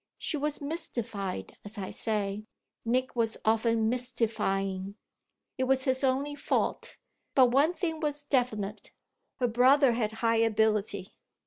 She 0.17 0.35
was 0.35 0.61
mystified, 0.61 1.57
as 1.63 1.77
I 1.77 1.91
say 1.91 2.45
Nick 2.83 3.15
was 3.15 3.37
often 3.45 3.87
mystifying, 3.87 4.95
it 5.59 5.65
was 5.65 5.83
his 5.83 6.03
only 6.03 6.33
fault 6.33 6.97
but 7.35 7.51
one 7.51 7.75
thing 7.75 7.99
was 7.99 8.23
definite: 8.23 8.89
her 9.35 9.47
brother 9.47 9.91
had 9.91 10.13
high 10.13 10.37
ability. 10.37 11.13